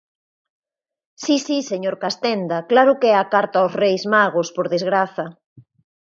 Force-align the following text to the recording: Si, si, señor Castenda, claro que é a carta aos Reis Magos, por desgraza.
Si, 1.23 1.35
si, 1.45 1.57
señor 1.71 1.95
Castenda, 2.03 2.57
claro 2.71 2.93
que 2.99 3.09
é 3.13 3.15
a 3.19 3.29
carta 3.33 3.55
aos 3.59 3.73
Reis 3.81 4.03
Magos, 4.13 4.47
por 4.55 4.65
desgraza. 4.75 5.25